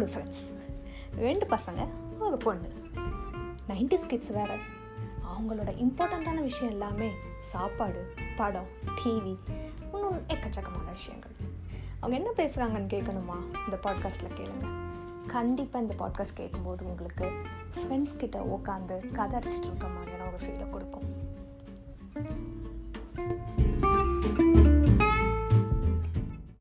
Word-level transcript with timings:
மூணு 0.00 0.12
ஃப்ரெண்ட்ஸ் 0.12 0.58
ரெண்டு 1.16 1.46
பசங்க 1.46 1.88
ஒரு 2.18 2.36
பொண்ணு. 2.36 2.68
நைன்டி 3.68 4.06
கிட்ஸ் 4.06 4.28
வேறு. 4.28 4.54
அவங்களோட 5.24 5.84
இம்பார்ட்டண்ட்டான 5.84 6.42
விஷயம் 6.42 6.72
எல்லாமே 6.72 7.10
சாப்பாடு 7.38 8.14
படம் 8.36 8.66
டிவி 9.04 9.36
இன்னும் 9.92 10.22
எக்கச்சக்கமான 10.26 10.90
விஷயங்கள். 10.92 11.30
அவங்க 12.00 12.16
என்ன 12.16 12.30
பேசுகிறாங்கன்னு 12.36 12.92
கேட்கணுமா? 12.92 13.36
இந்த 13.42 13.78
பாட்காஸ்ட்டில் 13.82 14.40
கேளுங்க. 14.40 14.66
கண்டிப்பாக 15.26 15.84
இந்த 15.84 15.94
பாட்காஸ்ட் 16.04 16.34
கேட்கும்போது 16.34 16.84
உங்களுக்கு 16.84 17.30
ஃப்ரெண்ட்ஸ் 17.74 18.16
கிட்ட 18.16 18.38
உட்காந்து 18.38 19.12
கதை 19.12 19.38
அடிச்சிட்டு 19.38 19.64
இருக்க 19.64 19.86
மாதிரியான 19.86 20.30
ஒரு 20.30 20.46
ஃபீலை 20.46 20.70
கொடுக்கும். 20.70 21.09